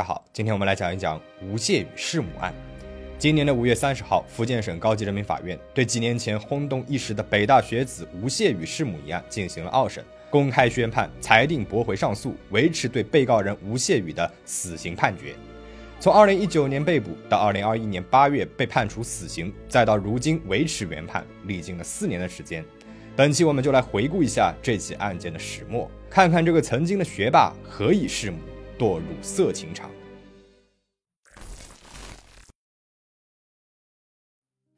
[0.00, 2.54] 大家好，今天我们来讲一讲吴谢宇弑母案。
[3.18, 15.34] 今年的五月三十号，福建省高级人民法院对几年前轰动一时的北大学子吴谢宇弑母一案进行了二审，公开宣判，裁定驳回上诉，维持对被告人吴谢宇的死刑判决。
[16.00, 22.64] 从二零一九年被捕到二零二一年八月被判处死刑，再到如今维持原判，历经了四年的时间。
[23.14, 28.38] 本期我们就来回顾一下这起案件的始末，看看这个曾经的学霸何以弑母。
[28.80, 29.90] 堕入色情场。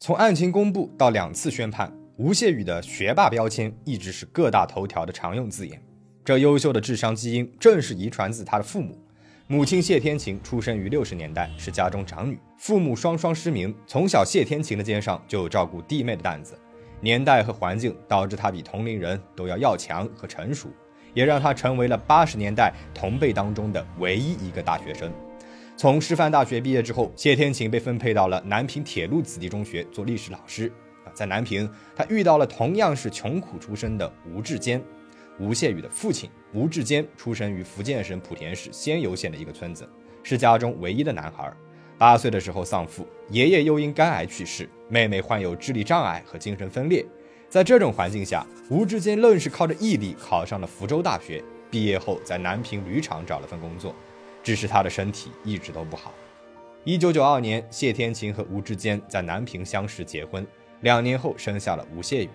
[0.01, 5.81] 从案情公布到两次宣判，吴谢宇的学霸标签一直是各大头条的常用字眼。
[6.25, 8.99] 这优秀的智商基因正是遗传自他的父母。
[9.47, 16.59] 母亲谢天晴出生于六十年代，是家中长女，父母双双失明，从小谢天晴的肩上就有照顾弟妹的担子。
[17.01, 20.69] 年代和环境导致他比同龄人都要要强和成熟。
[21.15, 25.13] 也让他成为了八十年代同辈当中的唯一一个大学生。
[25.77, 30.71] 从师范大学毕业之后，谢天晴被分配到了南平铁路子弟中学做历史老师。
[31.05, 34.81] 啊，在南平，他遇到了同样是穷苦出身的吴志坚。
[35.41, 39.89] 吴谢宇的父亲吴志坚出生于福建省莆田市仙游县的一个村子，
[40.23, 41.53] 是家中唯一的男孩。
[41.99, 47.05] 八岁的时候丧父，爷爷又因肝癌去世，妹妹患有智力障碍和精神分裂。
[47.53, 51.45] 在这种环境下，吴志坚愣是靠着毅力考上了福州大学。
[51.71, 53.95] 毕业后，在南平铝厂找了份工作，
[54.43, 56.15] 只是他的身体一直都不好。
[56.83, 60.47] 一九九二年，谢天晴和吴志坚在南平相识结婚，
[60.81, 62.31] 两年后生下了吴谢宇。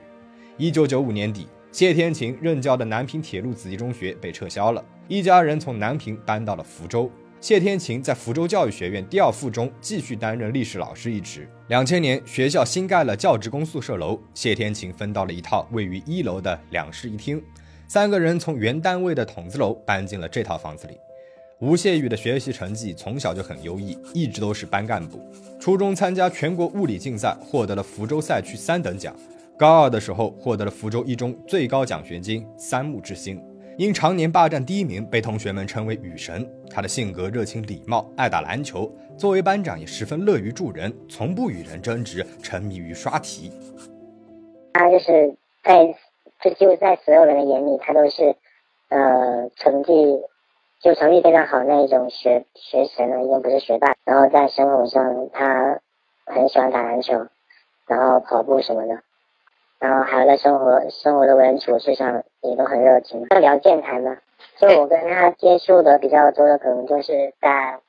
[0.56, 7.10] 一九九五年底，谢天晴任教的南平铁路子弟中学被撤销了，一家人从南平搬到了福州。
[7.40, 11.48] 谢天晴在福州教育学院第二附中继续担任历史老师一职。
[11.68, 17.42] 两千年，学校新盖了教职工宿舍楼，谢天晴分到了一套位于一楼的两室一厅。
[17.88, 20.98] 三个人从原单位的筒子楼搬进了这套房子里。
[21.60, 25.20] 吴谢宇的学习成绩从小就很优异，一直都是班干部。
[25.60, 29.16] 初中参加全国物理竞赛，获得了福州赛区三等奖。
[29.58, 33.40] 高二的时候，获得了福州一中最高奖学金三木之星。
[33.78, 36.44] 因常年霸占第一名，被同学们称为“雨神”。
[36.68, 38.92] 他的性格热情礼貌，爱打篮球。
[39.16, 43.52] 作为班长，也十分乐于助人，从不与人争执，沉迷于刷题。
[44.74, 45.96] 他就是在，
[46.42, 48.36] 就就在所有人的眼里，他都是，
[48.90, 49.94] 呃，成绩
[50.82, 53.94] 就成绩非常好那一种学学神了，已经不是学霸。
[54.06, 55.80] 然后在生活上，他
[56.26, 57.14] 很喜欢打篮球，
[57.86, 59.04] 然后跑步什么的。
[59.80, 64.16] 然后还有在生活生活的为人处事上也都很热情，聊健谈嘛。
[64.60, 67.80] 就我跟他接触的比较多的，可能就是在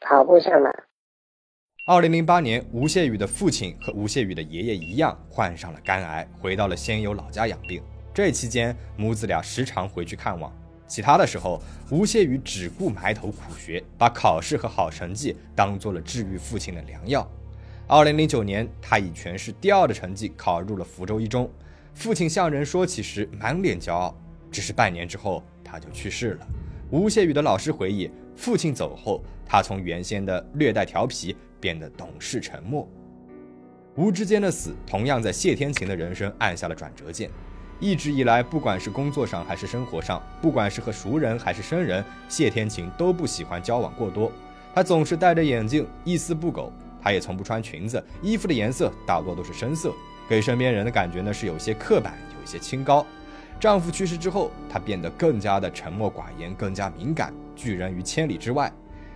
[0.00, 0.70] 跑步上嘛。
[1.86, 7.82] 二零零八年，吴谢宇的父亲和吴谢宇的爷爷一样患上了肝癌，回到了仙游老家养病。
[8.12, 10.52] 这期间，母子俩时常回去看望。
[10.86, 17.26] 其他的时候，吴谢宇只顾埋头苦学，把考试和好成绩当做了治愈父亲的良药。
[17.90, 21.50] 二零零九年，他以全市第二的成绩考入了福州一中。
[21.94, 24.14] 父亲向人说起时，满脸骄傲。
[24.52, 26.46] 只是半年之后，他就去世了。
[26.90, 32.86] 吴谢宇的老师回忆，父亲走后，他从原先的略带调皮变得懂事沉默。
[33.94, 37.30] 吴之间的死，同样在谢天晴的人生按下了转折键。
[37.80, 44.30] 一直以来，不管是工作上还是生活上，不管是和熟人还是生人，谢天晴都不喜欢交往过多。
[44.74, 46.70] 他总是戴着眼镜，一丝不苟。
[47.02, 49.92] 她也从不穿裙子，衣服的颜色大多都是深色，
[50.28, 53.06] 给身边人的感觉呢是有些刻板，有一些清高。
[53.60, 58.72] 丈夫去世之后，她变得更加的沉默寡言，更加敏感，拒人于千里之外。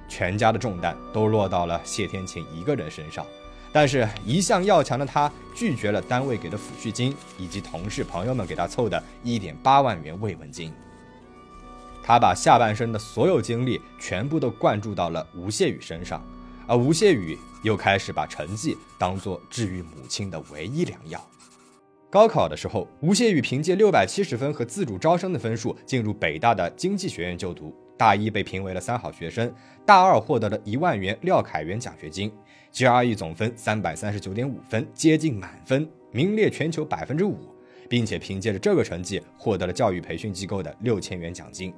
[0.08, 3.24] 全家的重担都落到了谢天晴一个人身上。
[3.72, 10.70] 但是，一向要强的她拒绝了单位给的抚恤金，以及同事朋友们给她凑的一点八万元慰问金。
[12.02, 16.22] 她把下半生的所有精力全部都灌注到了吴谢宇身上。
[16.66, 21.24] 而吴谢宇又开始把成绩当做治愈母亲的唯一良药。
[22.10, 29.50] 高考的时候，吴谢宇凭借六百七十分和自主招生的分数进入北大的经济学院就读，大一被评为了三好学生，
[29.86, 32.30] 大二获得了一万元廖凯元奖学金
[32.70, 37.38] ，GRE 总分三百三十九点五分，接近满分，名列全球百分之五，
[37.88, 41.72] 并且凭借着这个成绩获得了教育培训机构的六千元奖金。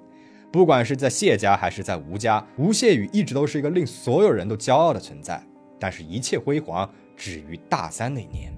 [0.55, 5.45] 不管是在谢家还是在吴家，吴谢宇一直都是一个令所有人都骄傲的存在。
[5.81, 8.55] 但是，一切辉煌止于大三那年。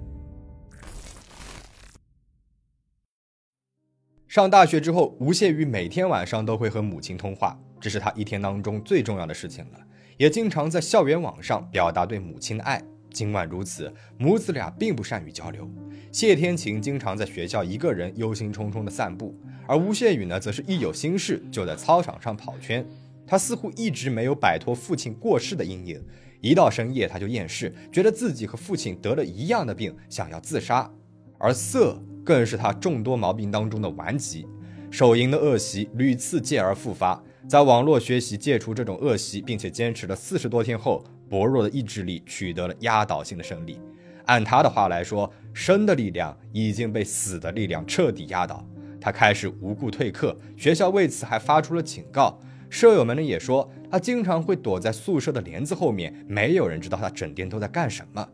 [4.28, 9.78] 上大学之后，吴谢宇每天晚上都会和母亲通话，这是他一天当中最重要的事情了。
[10.18, 12.82] 也经常在校园网上表达对母亲的爱。
[13.16, 15.66] 尽管如此，母子俩并不善于交流。
[16.12, 19.34] 谢天晴经常在学校一个人忧心忡忡地散步，
[19.66, 22.86] 而吴谢宇呢，则是一有心事就在操场上跑圈。
[23.26, 25.98] 他似乎一直没有摆脱父亲过世的阴影。
[26.42, 30.90] 一到深夜，他就厌世，觉得自己和父亲得了一样的病，想要自杀。
[31.38, 34.46] 而色更是他众多毛病当中的顽疾，
[34.90, 37.24] 手淫的恶习屡次戒而复发。
[37.48, 43.80] 在网络学习戒除这种恶习，并且坚持了四十多天后，薄弱的意志力取得了压倒性的胜利。
[44.26, 48.66] 按他的话来说，生的力量已经被死的力量彻底压倒。
[49.00, 52.38] 他开始无故退课，学校为此还发出了警告。
[52.68, 58.28] 舍友们呢也说，他经常会躲在宿舍的帘子后面，没有人知道他整天都在干什么。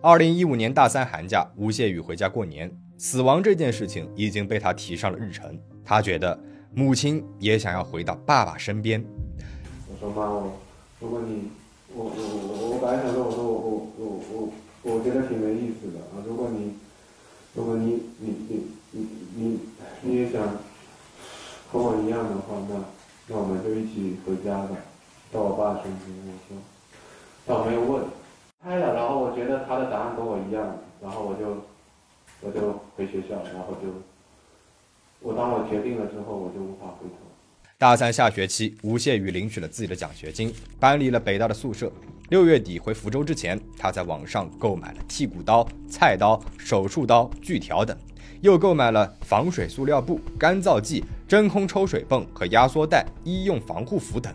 [0.00, 5.58] 二零一五年大三寒假，吴谢宇回家过年，死亡这件事情已经被他提上了日程。
[5.84, 6.38] 他觉得
[6.72, 9.04] 母亲也想要回到爸爸身边。
[9.88, 10.52] 我说妈，我
[11.04, 11.50] 如果你，
[11.94, 16.24] 我我我我本来想说，我说我我我我我觉得挺没意思的啊。
[16.26, 16.72] 如果你，
[17.52, 19.60] 如果你你你你你
[20.00, 20.40] 你也想
[21.70, 22.80] 和我一样的话，那
[23.28, 24.70] 那我们就一起回家吧，
[25.30, 26.08] 到我爸身边。
[26.24, 26.56] 我说，
[27.44, 28.04] 但我没有问。
[28.62, 31.68] 拍了，然后我觉得他的答案跟我一样，然后我就
[32.40, 33.92] 我就回学校，然后就
[35.20, 37.23] 我当我决定了之后，我就无法回头。
[37.76, 41.92] 大三下学期，吴谢宇领取了自己的奖学金，搬离了北大的宿舍。
[42.28, 47.96] 六月底回福州之前，他在网上购买了剔骨刀、菜刀、手术刀、锯条等，
[48.40, 54.32] 又购买了防水塑料布、干燥剂、真空抽水泵和压缩袋、医用防护服等。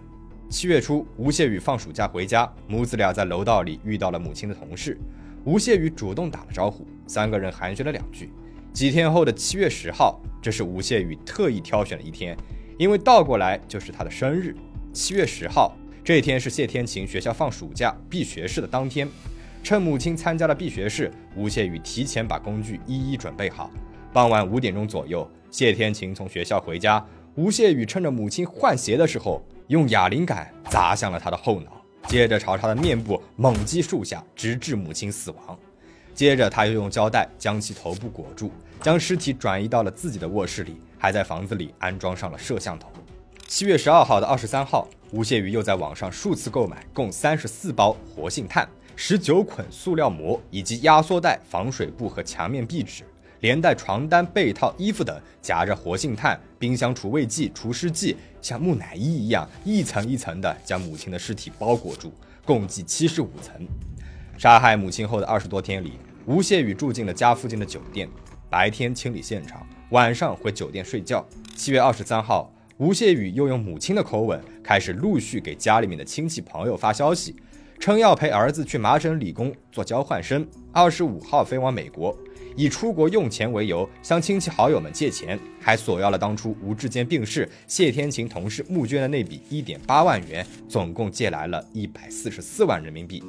[0.50, 5.00] 七月初，吴谢宇放暑假回家，母子俩在楼道里遇到了母亲的同事。
[5.46, 8.34] 吴谢宇主动打了招呼，三个人寒暄了两句。
[8.74, 12.38] 几天后的七月十号，这是吴谢宇特意挑选的一天，
[12.80, 14.56] 因为倒过来就是他的生日。
[14.94, 19.06] 七月十号这天是谢天晴学校放暑假闭学式的当天，
[19.62, 23.70] 趁母亲参加了闭学式，吴谢宇提前把工具一一准备好。
[24.14, 27.06] 傍晚五点钟左右，谢天晴从学校回家，
[27.36, 29.44] 吴谢宇趁着母亲换鞋的时候。
[29.68, 35.60] 用哑铃杆砸向了他的后脑，接着朝他的面部猛击数下，直至母亲死亡。
[36.20, 38.52] 接着他又用胶带将其头部裹住，
[38.82, 42.92] 将尸体转移到了自己的卧室里，还在房子里安装上了摄像头。
[43.48, 48.68] 七月十二号的二十三号，吴谢宇又在网上数次购买共三十四包活性炭、
[48.98, 53.06] 十九捆塑料膜以及压缩袋、防水布和墙面壁纸。
[53.40, 62.12] 连带床单、被套、衣服等，夹着活性炭、冰箱除味剂、除湿剂，像木乃伊一样一层一层的将母亲的尸体包裹住，
[62.44, 63.66] 共计七十五层。
[64.38, 65.94] 杀害母亲后的二十多天里，
[66.30, 68.08] 吴谢宇住进了家附近的酒店，
[68.52, 71.28] 白天清理现场，晚上回酒店睡觉。
[71.56, 77.36] 七月二十三号，吴谢宇又用母亲的口吻开始陆续给家里面的亲戚朋友发消息，
[77.80, 82.16] 称要陪儿子去麻省理工做交换生，二十五号飞往美国。
[82.58, 93.24] 以出国用钱为由，向亲戚好友们借钱，还索要了当初吴志坚病逝，谢天琴同事募捐的那笔一点八万元，总共借来了一百四十四万人民币。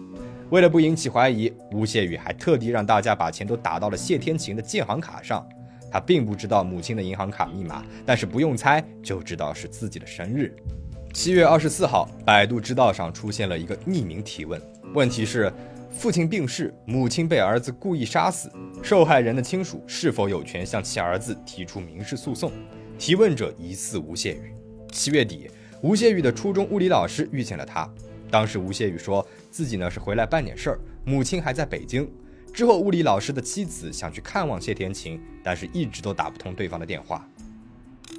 [0.51, 5.47] 为了不引起怀疑，吴谢宇还特地让大家把钱都打到了谢天琴的建行卡上。
[5.93, 10.53] 他并不知道母亲的银行卡密码，但是不用猜就知道是自己的生日。
[11.13, 14.61] 七月二十四号，百度知道上出现了一个匿名提问，
[14.95, 15.53] 问题是。
[15.93, 22.51] 父亲病逝，母亲被儿子故意杀死，受害人的亲属是否有权向其儿子提出民事诉讼？
[22.97, 24.55] 提问者疑似吴谢宇。
[24.93, 25.51] 七月底，
[25.83, 27.93] 吴谢宇的初中物理老师遇见了他，
[28.31, 32.09] 当时吴谢宇说自己呢是回来办点事儿，母亲还在北京。
[32.55, 37.29] 之后，物理老师的妻子想去看望谢天晴，但是一直都打不通对方的电话。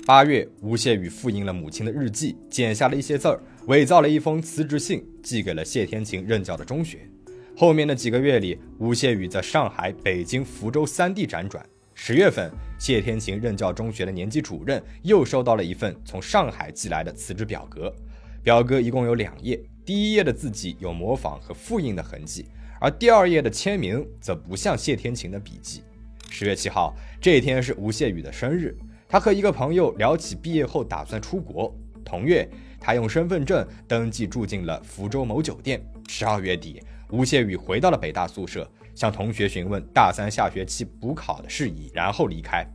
[0.03, 7.07] 八月，吴谢宇复印了母亲的日记，剪下了一些字儿，伪造了一封辞职信，寄给了谢天晴任教的中学。
[7.55, 11.63] 后面的几个月里，吴谢宇在上海、北京、福州三地辗转。
[11.93, 17.93] 十月份，谢天晴任教中学的年级主任又收到了一份从上海寄来的辞职表格，
[18.41, 22.47] 表格一共有两页，第一页的字迹有模仿和复印的痕迹，
[22.79, 25.83] 而第二页的签名则不像谢天晴的笔迹。
[26.27, 28.75] 十月七号，这一天是吴谢宇的生日，
[29.11, 31.75] 他和一个朋友聊起毕业后打算出国。
[32.05, 32.49] 同月，
[32.79, 35.83] 他用身份证登记住进了福州某酒店。
[36.07, 36.81] 十二月底。
[37.09, 38.65] 吴谢宇回到了北大宿舍，
[38.95, 42.65] 向同学询问大三下学期补考的事宜，然后离开。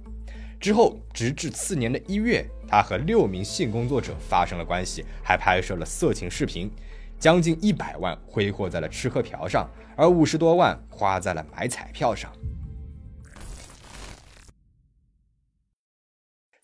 [0.61, 6.71] 之后，直至次年的一月，他和六名性工作者发生了关系，还拍摄了色情视频，
[7.19, 9.67] 将近一百万挥霍在了吃喝嫖上，
[9.97, 12.31] 而五十多万花在了买彩票上。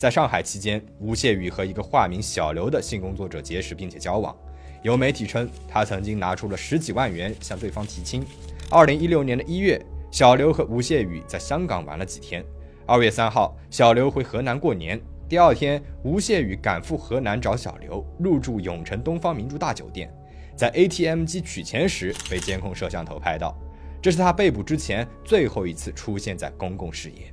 [0.02, 4.37] 在上海期间，吴谢宇和一个化名小刘的性工作者结识并且交往。
[4.82, 8.26] 有媒体称，他曾经拿出了十几万元向对方提亲。
[8.68, 9.80] 二零一六年的一月，
[10.11, 12.44] 小刘和吴谢宇在香港玩了几天。
[12.85, 20.12] 二月三号，小刘回河南过年，第二天，吴谢宇赶赴河南找小刘，入住永城东方明珠大酒店，
[20.56, 23.56] 在 ATM 机取钱时被监控摄像头拍到，
[24.02, 27.32] 这是他被捕之前最后一次出现在公共视野。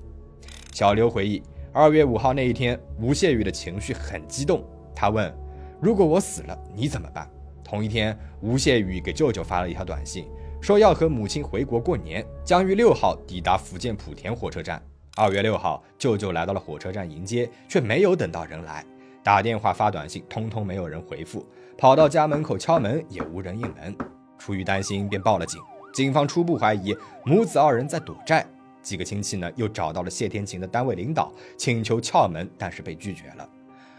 [0.72, 1.42] 小刘回忆，
[1.80, 4.62] 二月五号那一天，吴谢宇的情绪很激动，
[4.94, 5.34] 他问
[5.80, 7.26] ：“如果我死了，你怎么办？”
[7.64, 10.28] 同一天，吴谢宇给舅舅发了一条短信，
[10.60, 14.84] 说要和母亲回国过年，将于六号抵达福建莆田火车站。
[15.16, 18.86] 二月六号，舅舅来到了火车站迎接，却没有等到人来，
[19.24, 23.96] 打电话发短信，通通没有人回复，跑到家门口敲门也无人应门。
[24.38, 25.62] 出于担心，便报了警。
[25.94, 26.94] 警方初步怀疑
[27.24, 28.46] 母子二人在躲债。
[28.90, 33.48] 几个亲戚呢，又找到了谢天晴的单位领导，请求撬门，但是被拒绝了。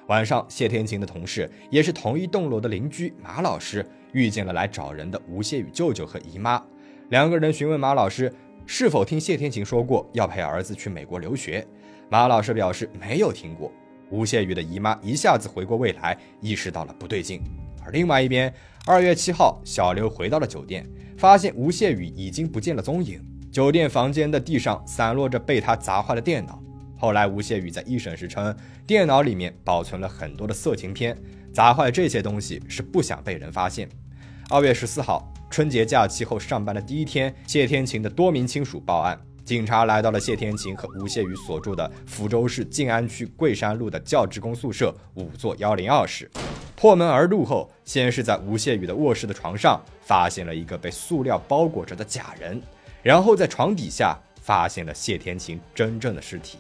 [0.09, 6.61] 晚上，谢天晴的同事，也是同一栋楼的邻居马老师，遇见了来找人的吴谢宇舅舅和姨妈。
[7.11, 8.33] 两个人询问马老师。
[8.67, 11.67] 是否听谢天晴说过要陪儿子去美国留学？
[12.09, 13.73] 马老师表示没有听过。
[14.11, 17.43] 吴谢宇的姨妈一下子回过味来，意识到了不对劲。
[17.85, 18.53] 而另外一边，
[18.87, 23.30] 二月七号，小刘回到了酒店，发现吴谢宇已经不见了踪影。
[23.51, 26.63] 酒店房间的地上散落着被他砸坏的电脑。
[26.97, 28.55] 后来，吴谢宇在一审时称，
[28.87, 31.17] 电脑里面保存了很多的色情片，
[31.53, 33.89] 砸坏这些东西是不想被人发现。
[34.49, 35.27] 二月十四号。
[35.51, 46.31] 春节假期后上班的第一天，谢天晴的多名亲属报案，警察来到了谢天晴和吴谢宇所住的福州市静安区桂山路的教职工宿舍五座幺零二室。
[46.77, 52.63] 破门而入后，先是在吴谢宇的卧室的床上发现了一个被塑料包裹着的假人，
[53.03, 56.59] 然后在床底下发现了谢天晴真正的尸体。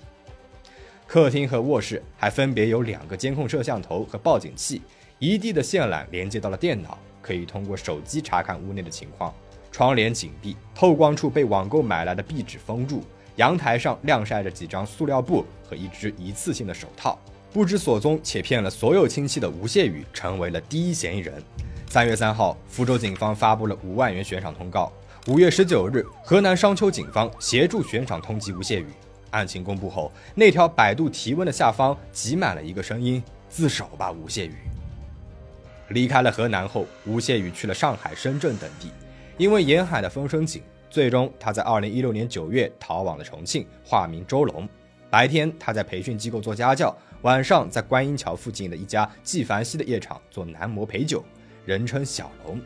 [1.06, 4.80] 客厅和卧室还分别有两个监控摄像头和报警器，
[5.18, 6.96] 一地的线缆连接到了电脑。
[7.22, 9.34] 可以通过手机查看屋内的情况，
[9.70, 13.04] 窗帘紧闭，透光处被网购买来的壁纸封住。
[13.36, 17.18] 阳台上晾晒着几张塑料布和一只一次性的手套。
[17.52, 21.42] 不知所踪且骗了所有亲戚的吴谢宇成为了第一嫌疑人。
[21.88, 24.90] 三月三号，福州警方发布了五万元悬赏通告。
[25.26, 28.86] 五月十九日，河南商丘警方协助悬赏通缉吴谢宇。
[29.32, 34.54] 案情公布后，那条百度提问的下方挤满了一个声音：自首吧，吴谢宇。
[35.88, 38.90] 离开了河南后，吴谢宇去了上海、深圳等地。
[39.36, 44.66] 因为沿海的风声紧，最终他在2016年9月逃往了重庆，化名周龙。
[45.10, 51.22] 白天他在培训机构做家教，晚上在观音桥附近的一家纪梵希的夜场做男模陪酒，
[51.66, 52.58] 人称小龙。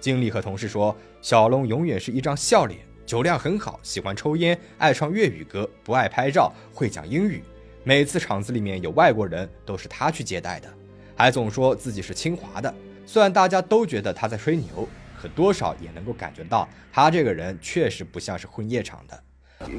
[0.00, 7.42] 经理和同事说，小龙永远是一张笑脸，酒量很好，喜欢抽烟，爱唱粤语歌，不爱拍照，会讲英语。
[7.84, 10.68] 每次厂子里面有外国人，都是他去接待的。
[11.14, 14.88] 还总说自己是清华的，虽然大家都觉得他在吹牛，
[15.20, 19.22] 可多少也能够感觉到他这个人确实不像是混夜场的。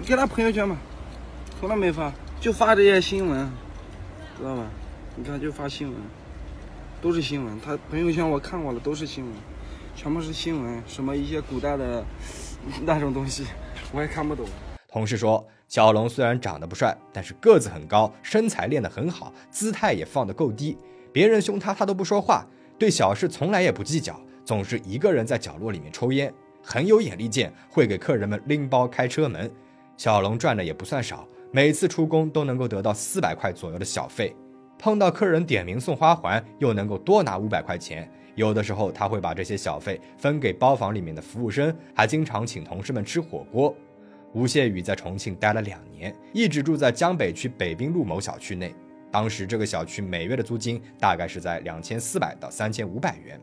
[0.06, 0.78] 给他朋友圈嘛，
[1.60, 3.50] 从来没发，就发这些新闻，
[4.38, 4.70] 知道吧？
[5.16, 5.98] 你看就发新闻，
[7.02, 7.60] 都是新闻。
[7.60, 9.34] 他朋友圈我看过了，都是新闻，
[10.02, 12.04] 全部是新闻，什么一些古代的
[12.82, 13.46] 那种东西，
[13.94, 14.48] 我也看不懂。
[14.88, 20.76] 同事说，小龙虽然长得不帅，但是个子很高，身材练得很好，姿态也放得够低。
[21.14, 22.44] 别人凶他，他都不说话，
[22.80, 29.52] 对小事从来也不计较，总是一个人在角落里面抽烟，很有眼力见，会给客人们拎包开车门。
[29.98, 34.36] 小龙赚的也不算少，每次出工都能够得到四百块左右的小费，
[34.80, 38.12] 碰到客人点名送花环，又能够多拿五百块钱。
[38.36, 43.76] 有的时候他会把这些小费分给包房里面的服务生，还经常请同事们吃火锅。
[44.34, 48.74] 吴谢宇在重庆待了两年，一直住在江北区北滨路某小区内。
[49.12, 53.38] 当时这个小区每月的租金大概是在两千四百到三千五百元。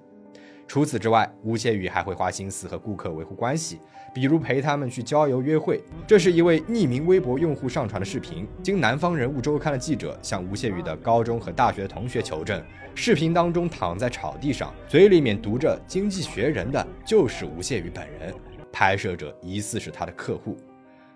[0.68, 3.80] 除此之外，吴谢宇还会花心思和顾客维护关系，
[4.14, 5.82] 比如陪他们去郊游约会。
[6.06, 12.62] 这是一位匿名微博用户上传的视频，经南方人物周刊的记者向吴谢宇的高中和大学同学求证。
[12.94, 18.34] 视频当中躺在草地上，嘴里面读着《经济学人》的就是吴谢宇本人，
[18.70, 20.54] 拍摄者疑似是他的客户。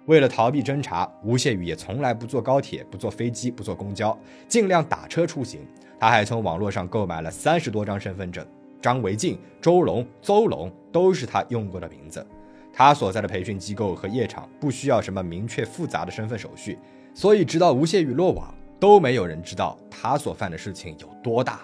[0.06, 4.18] 为了逃避侦查，吴谢宇也从来不坐高铁、不坐飞机、不坐公交，
[4.49, 5.61] 尽量打车出行。
[6.00, 8.44] 他还从网络上购买了三十多张身份证，
[8.82, 12.26] 张维静、周龙、邹龙都是他用过的名字。
[12.74, 16.78] 他所在的培训机构和夜场不需要什么明确复杂的身份手续，
[17.14, 21.60] 所以直到吴谢宇落网，都没有人知道他所犯的事情有多大。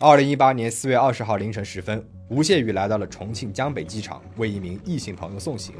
[0.00, 5.74] 二零一八年四月二十号凌晨时分，吴谢宇来到了重庆江北机场，为一名异性朋友送行。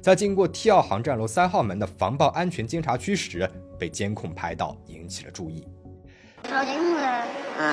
[0.00, 5.66] 在经过 T 二航站楼三号门的防爆安全监察区时，被监控拍到，引起了注意。
[6.42, 7.24] 调监控噻，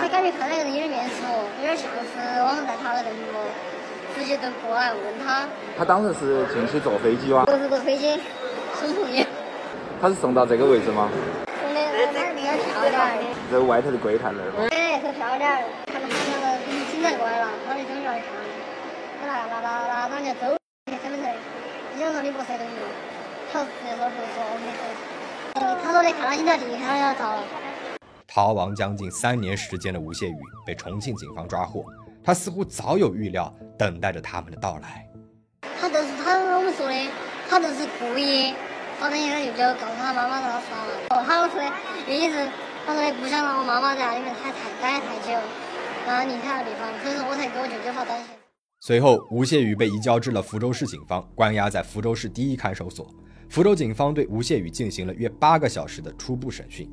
[0.02, 1.26] 他感觉看那个人有点面熟，
[1.60, 3.18] 有点像是网上在他的人物，
[4.16, 5.48] 直接就过来问他。
[5.78, 7.46] 他当时是进去坐飞机哇？
[7.46, 8.20] 不是坐飞机，
[8.76, 9.26] 送朋友。
[10.02, 11.10] 他是送到这个位置吗？
[11.62, 11.80] 送的
[12.14, 13.10] 那儿比较漂亮。
[13.52, 14.68] 在外头的柜台那儿吗？
[14.72, 16.46] 哎，可漂亮，看到他那个
[16.92, 18.22] 警察过来了，他就等着看。
[19.20, 20.56] 拿拿拿拿拿人家走
[20.88, 21.28] 身份证，
[21.94, 22.78] 你想说你不是东西，
[23.52, 24.82] 他直接说不说，我没走。
[25.84, 27.44] 他说的看到警察第一看到要逃了。
[28.32, 31.84] 逃亡将近三年时间的吴谢宇被重庆警方抓获，
[32.24, 35.04] 他似乎早有预料，等待着他们的到来。
[35.80, 37.12] 他都是他跟我们说的，
[37.50, 38.54] 他都是故意，
[39.00, 40.92] 反正现在就就告诉他妈妈让他杀了。
[41.10, 41.66] 哦，他说的
[42.08, 42.48] 意思，
[42.86, 45.34] 他说的不想让我妈妈在里面太太待太久，
[46.06, 48.28] 然后离开了地方，所以说我才给我舅舅发短信。
[48.82, 53.08] 随后，吴谢宇被移交至了福州市警方，关押在福州市第一看守所。
[53.50, 56.88] 福州警方对吴谢宇进行了约八个小时的初步审讯。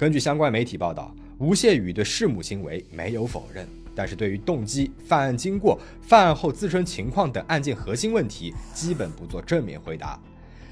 [0.00, 10.18] 根据相关媒体报道，吴谢宇对弑母行为没有否认，但是对于动机、犯案经过、犯案后自身情况等案件核心问题，基本不做正面回答。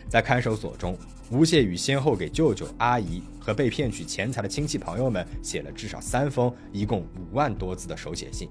[0.09, 0.97] 在看守所中，
[1.31, 8.49] 吴谢宇先后给舅舅、阿姨和被骗取钱财的亲戚朋友们写了至少三封，一共五万多字的手写信，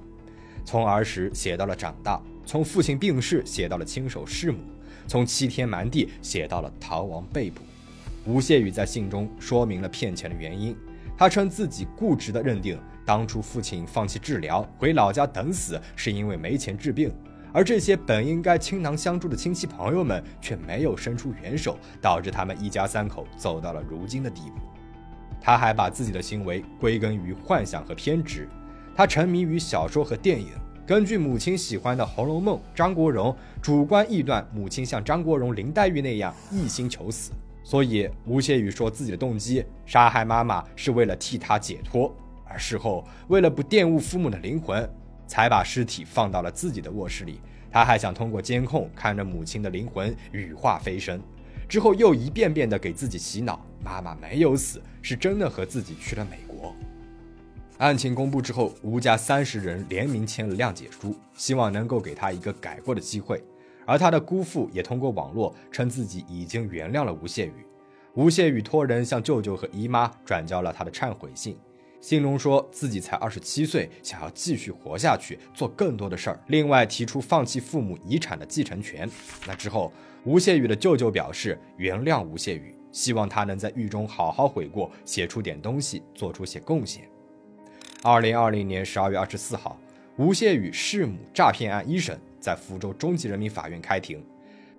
[0.64, 4.60] 从儿时写到了长大，从父亲病逝写到了亲手弑母，
[5.08, 7.62] 从欺天瞒地写到了逃亡被捕。
[8.28, 10.76] 吴谢宇在信中说明了骗钱的原因，
[11.18, 17.10] 他称自己固执地认定当初父亲放弃治疗回老家等死是因为没钱治病，
[17.54, 24.58] 而这些本应该倾囊相助的亲戚朋友们却没有伸出援手，导致他们一家三口走到了如今的地步。
[25.40, 28.46] 他还把自己的行为归根于幻想和偏执，
[28.94, 30.50] 他沉迷于小说和电影，
[30.86, 37.32] 根据母亲喜欢的《红楼梦》，张国荣主观臆断母亲像张国荣、林黛玉那样一心求死。
[37.68, 44.90] 所以，吴谢宇说自己的动机杀害妈妈是为了替她解脱，而事后为了不玷污父母的灵魂，
[45.28, 47.42] 才把尸体放到了自己的卧室里。
[47.70, 51.22] 他还想通过监控看着母亲的灵魂羽化飞升，
[51.68, 56.74] 之后又一遍遍的给自己洗脑：妈妈没有死，是真的和自己去了美国。
[57.80, 63.44] 案情公布之后，吴家三十人联名签了谅解书，希望能够给他一个改过的机会。
[63.88, 67.66] 而他的姑父也通过网络称自己已经原谅了吴谢宇。
[68.16, 71.58] 吴谢宇托人向舅舅和姨妈转交了他的忏悔信，
[72.02, 76.40] 信中说自己才二十七岁，想要继续活下去，做更多的事儿。
[76.48, 79.10] 另外提出放弃父母遗产的继承权。
[79.48, 79.94] 那之后，
[80.26, 87.08] 吴谢宇的舅舅表示原谅吴谢宇，希望他能在狱中好好悔过，写出点东西，做出些贡献。
[88.04, 89.80] 二零二零年十二月二十四号，
[90.18, 92.20] 吴谢宇弑母诈骗案一审。
[92.48, 94.24] 在福州中级人民法院开庭，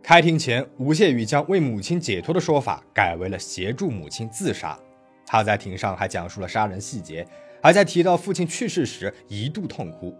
[0.02, 4.74] 开庭前，吴谢宇将为母亲解脱的说法改为了协助母亲自杀。
[5.26, 7.28] 他在庭上还讲述了杀人细节，
[7.62, 10.16] 还在提到父亲去世时一度痛哭。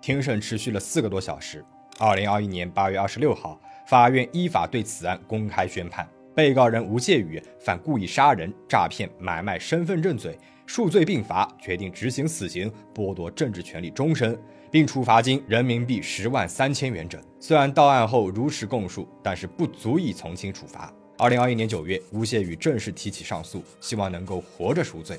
[0.00, 1.64] 庭审持续了四个多小时。
[2.00, 10.36] 二零二一年八月二十六号，法院依法对此案公开宣判，被告人吴谢宇犯故意杀人、诈骗、买卖身份证罪，
[10.68, 14.38] 数罪并罚，决定执行死刑，剥夺政治权利终身。
[14.70, 17.18] 并处罚金人民币十万三千元整。
[17.40, 20.92] 虽然到案后如实供述，但是不足以从轻处罚。
[21.16, 25.18] 二零二一年九月，吴谢宇正式提起上诉，希望能够活着赎罪。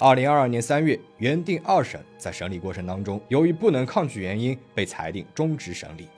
[0.00, 6.08] 二零二二年三月，原定二审在审理过程当中，由于不能抗拒原因，被裁定终止审理。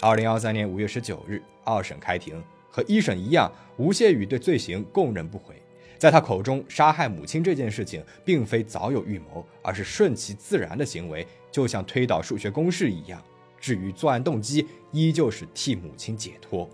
[0.00, 5.54] 二零二三年五月十九日，二审开庭，和一审一样，吴谢宇对罪行供认不讳。
[5.98, 11.26] 在他口中，杀害母亲这件事情并非早有预谋，而是顺其自然的行为。
[11.50, 13.22] 就像推导数学公式一样，
[13.60, 16.68] 至于作案动机，依旧是替母亲解脱。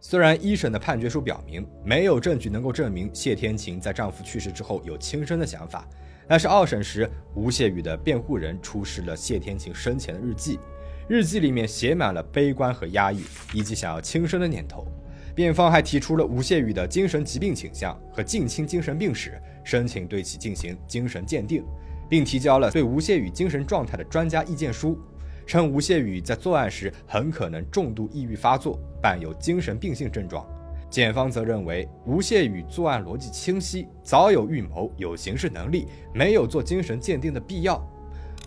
[0.00, 5.88] 虽然一审的判决书表明没有证据能够证明谢天晴在丈夫去世之后有轻生的想法，
[6.26, 10.58] 但是二审时，吴谢宇的辩护人出示了谢天晴生前的日记，
[11.08, 13.22] 日记里面写满了悲观和压抑，
[13.54, 14.84] 以及想要轻生的念头。
[15.34, 21.64] 辩方还提出了吴谢宇的精神疾病倾向和近亲精神病史，申请对其进行精神鉴定。
[22.08, 24.98] 并提交了对吴谢宇精神状态的专家意见书，
[25.46, 30.46] 称吴谢宇在作案时很可能重度抑郁发作，伴有精神病性症状。
[30.90, 37.82] 检方则认为吴谢宇作案逻辑清晰，早有预谋，有刑事能力，没有做精神鉴定的必要。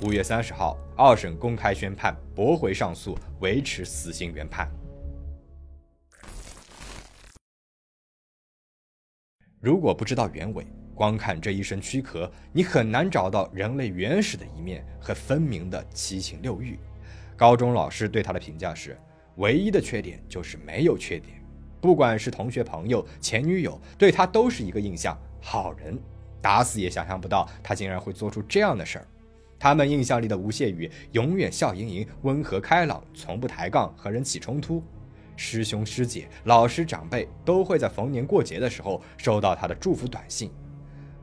[0.04, 4.70] 五月三十号，二审公开宣判，驳回上诉，维持死刑原判。
[9.66, 10.64] 如果不知道原委。
[10.94, 16.78] 光看这一身躯壳，你很难找到人类原始的一面和分明的七情六欲。
[17.36, 18.96] 高中老师对他的评价是：
[19.38, 21.44] 唯一的缺点就是没有缺点。
[21.82, 25.98] 不管是同学、朋友、前女友，对他都是一个印象，好人。
[26.44, 29.08] 打死也想象不到他竟然会做出这样的事儿。
[29.58, 34.84] 他们印象里的吴谢宇，永远笑盈盈、温和开朗，从不抬杠和人起冲突。
[35.36, 40.52] 师兄师姐、老师长辈都会在逢年过节的时候收到他的祝福短信。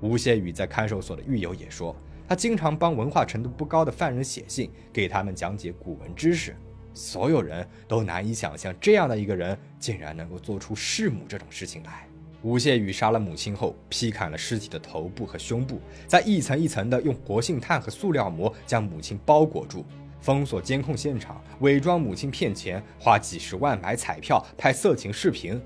[0.00, 1.94] 吴谢宇在看守所的狱友也说，
[2.28, 6.56] 他经常帮文化程度不高的犯人写信，给他们讲解古文知识。
[6.94, 12.06] 所有人都难以想象，这样的一个人竟然能够做出弑母这种事情来。
[12.42, 19.86] 吴谢宇杀了母亲后，劈砍了尸体的头部和胸部，再一层一层的用活性炭和塑料膜将母亲包裹住，
[20.22, 25.60] 封锁监控现场，伪装母亲骗钱，花几十万买彩票，拍色情视频。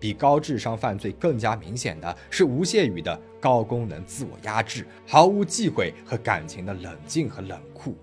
[0.00, 7.94] 比高智商犯罪更加明显的是吴谢宇的高功能自我压制，毫无忌讳和感情的冷静和冷酷。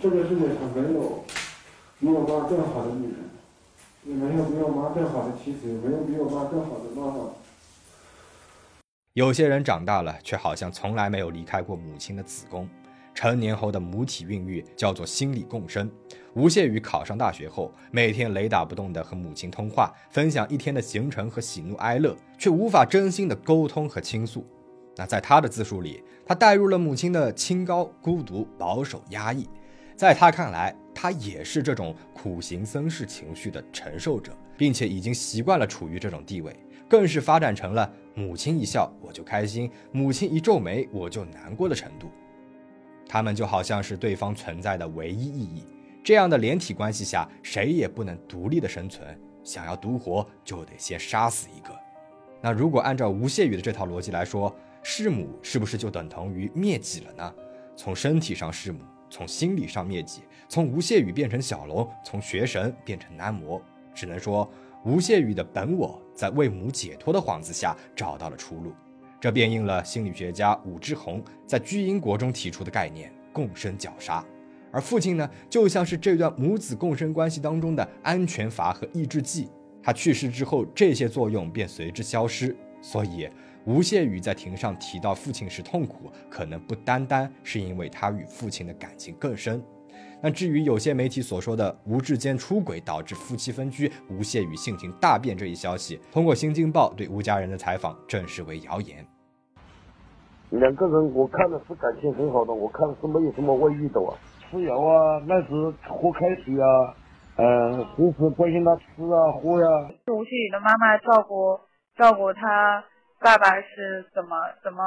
[0.00, 1.24] 这个世界上没有
[2.00, 3.16] 比我妈更好的女人，
[4.04, 7.30] 也没有比我妈更好的妻子，也没有比我妈更好的妈妈。
[9.12, 12.66] 有些人长大了，却好像从来没有离开过母亲的子宫。
[13.14, 15.90] 成年后的母体孕育叫做心理共生。
[16.34, 24.44] 吴谢宇考上大学后，每天雷打不动地和母亲通话，分享一天的行程和喜怒哀乐，却无法真心的沟通和倾诉。
[24.96, 29.48] 那在他的自述里，他带入了母亲的清高、孤独、保守、压抑。
[29.96, 36.52] 在他看来，他也是这种苦行僧式情绪的承受者，并且已经习惯了处于这种地位，
[36.88, 42.08] 更是发展成了母亲一笑我就开心，母亲一皱眉我就难过的程度。
[43.14, 45.62] 他们就好像是对方存在的唯一意义。
[46.02, 49.16] 这样的连体关系下，谁也不能独立的生存。
[49.44, 51.72] 想要独活，就得先杀死一个。
[52.40, 57.32] 那如果按照吴谢宇的这套逻辑来说，弑母是不是就等同于灭己了呢？
[57.76, 63.62] 从身体上弑母，从心理上灭己，从吴谢宇变成小龙，从学神变成男模。
[63.94, 64.50] 只能说，
[64.84, 68.72] 吴谢宇的本我在为母解脱的幌子下找到了出路。
[69.24, 74.22] 这便应了心理学家武志红在居英国中提出的概念——共生绞杀。
[74.70, 79.48] 而父亲呢，就像是这段母子共生关系当中的安全阀和抑制剂。
[79.82, 82.54] 他去世之后，这些作用便随之消失。
[82.82, 83.26] 所以，
[83.64, 89.64] 吴谢宇在庭上提到父亲时痛苦，可能不单单是因为他与父亲的感情更深。
[90.22, 99.02] 那至于有些媒体所说的吴志坚出轨导致夫妻分居，吴谢宇性情大变这一消息，通过《新京报》对吴家人的采访证实为谣言。
[100.58, 104.14] 两个人，我看的是感情很好的，我看是没有什么外遇的啊。
[104.50, 105.48] 吃药啊，那是
[105.88, 106.94] 喝开水啊，
[107.36, 109.66] 嗯，平时关心他吃啊喝呀。
[110.12, 111.58] 吴旭宇的妈妈照顾
[111.96, 112.84] 照顾他
[113.20, 114.78] 爸爸是怎么怎么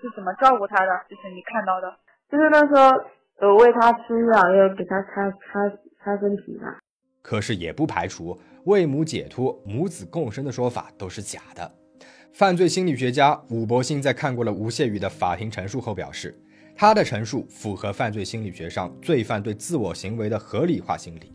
[0.00, 0.90] 是怎么照顾他的？
[1.08, 1.94] 就是你看到的，
[2.28, 2.90] 就是那时候
[3.38, 5.68] 呃喂他吃药，有给他擦擦
[6.02, 6.74] 擦身体嘛。
[7.22, 11.70] 可是也不排除为母解脱、母子共生的说法都是假的。
[12.32, 16.34] 犯罪心理学家武伯兴在看过了吴谢宇的法庭陈述后表示。
[16.74, 21.30] 他的陈述符合犯罪心理学上罪犯对自我行为的合理化心理，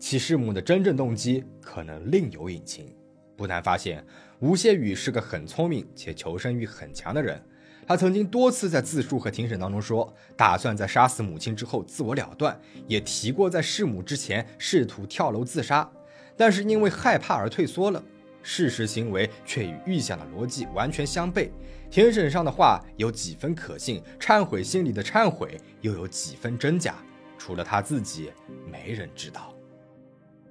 [0.00, 2.92] 其弑母的真正动机可能另有隐情。
[3.36, 4.04] 不难发现，
[4.40, 7.40] 吴谢宇是个很聪明且求生欲很强的人。
[7.86, 15.88] 他曾经多次在自述和庭审当中说，打算在杀死母亲之后自我了断，也提过在弑母之前试图跳楼自杀，
[16.36, 18.02] 但是因为害怕而退缩了。
[18.42, 21.50] 事实行为却与预想的逻辑完全相悖，
[21.90, 26.94] 庭审上的话有几分可信，忏悔信里的忏悔又有几分真假，
[27.36, 28.30] 除了他自己，
[28.70, 29.54] 没人知道。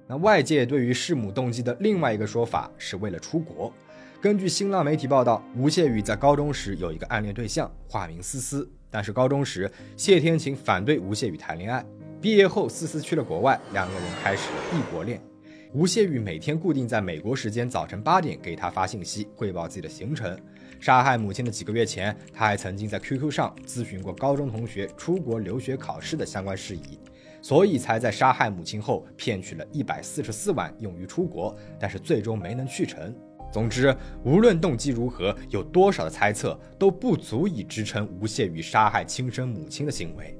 [0.06, 3.72] 那外界对于弑母动机的另外一个说法是为了出国。
[4.20, 11.84] 根据新浪媒体报道，吴谢宇在高中时有一个暗恋对象，化名思思，但是高中时谢天晴反对吴谢宇谈恋爱，
[12.20, 15.29] 毕业后思思去了国外，两个人开始了异国恋。
[15.72, 20.36] 吴谢宇每天固定在美国时间早晨八点给他发信息，汇报自己的行程。
[20.80, 26.98] 杀害母亲的几个月前，他还曾经在 QQ 上咨询过高中同学出国留学考试的相关事宜，
[27.40, 33.14] 所以才在杀害母亲后骗取了一百四十四万用于出国，但是最终没能去成。
[33.52, 40.36] 总之，无论动机如何，有多少的猜测都不足以支撑吴谢宇杀害亲生母亲的行为。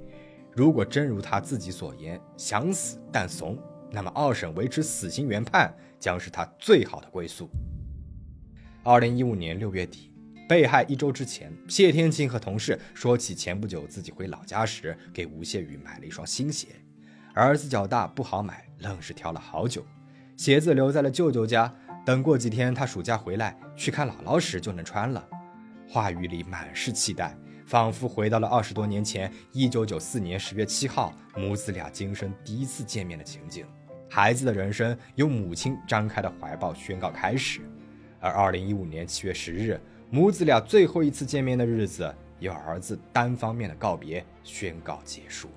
[0.56, 3.56] 如果真如他自己所言，想死但怂。
[3.92, 7.50] 那么，二审维持死刑原判将是他最好的归宿。
[8.82, 10.12] 二零一五年六月底，
[10.48, 16.68] 被害一周之前，谢天庆和同事说起前不久自己回老家时给吴谢宇买了一双新鞋，
[17.34, 19.84] 儿子脚大不好买，愣是挑了好久，
[20.36, 21.74] 鞋子留在了舅舅家，
[22.06, 25.28] 等过几天他暑假回来去看姥姥时就能穿了。
[25.88, 27.36] 话语里满是期待。
[27.66, 33.64] 仿佛回到了二十多年前，一九九四年十月七号，母子俩今生第一次见面的情景。
[34.12, 37.60] 孩子的人生由母亲张开的怀抱宣告开始，
[38.18, 45.48] 而二零一五年七月十日，母子俩最后一次见面的日子，由儿子单方面的告别宣告结束。